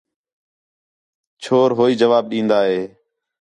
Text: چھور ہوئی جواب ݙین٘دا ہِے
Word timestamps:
چھور 1.41 1.69
ہوئی 1.77 1.93
جواب 2.01 2.23
ݙین٘دا 2.31 2.59
ہِے 2.69 2.81